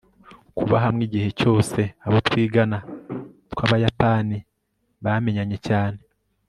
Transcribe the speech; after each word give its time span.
Kuba 0.57 0.75
hamwe 0.83 1.01
igihe 1.07 1.29
cyose 1.39 1.79
abo 2.05 2.17
twigana 2.27 2.77
twabayapani 3.51 4.37
bamenyanye 5.03 5.57
cyane 5.69 5.99